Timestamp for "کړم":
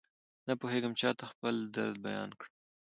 2.39-2.51